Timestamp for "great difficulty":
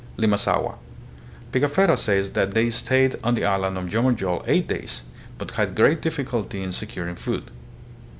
5.75-6.63